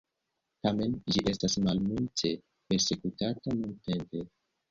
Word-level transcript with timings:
Tamen 0.67 0.95
ĝi 1.15 1.21
estas 1.31 1.57
malmulte 1.65 2.33
persekutata 2.71 3.57
nuntempe. 3.59 4.27